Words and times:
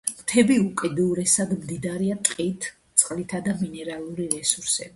მთები 0.19 0.55
უკიდურესად 0.61 1.53
მდიდარია 1.59 2.17
ტყით, 2.29 2.69
წყლითა 3.03 3.43
და 3.49 3.57
მინერალური 3.63 4.29
რესურსებით. 4.37 4.89